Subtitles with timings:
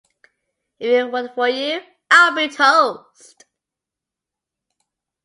[0.79, 3.45] If it weren't for you, I'd be toast.